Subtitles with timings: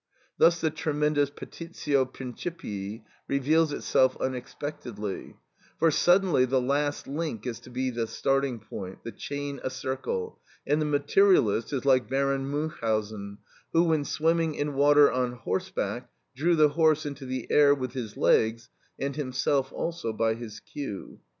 [0.39, 5.35] Thus the tremendous petitio principii reveals itself unexpectedly;
[5.77, 9.69] for suddenly the last link is seen to be the starting point, the chain a
[9.69, 13.37] circle, and the materialist is like Baron Münchausen
[13.73, 18.17] who, when swimming in water on horseback, drew the horse into the air with his
[18.17, 21.19] legs, and himself also by his cue.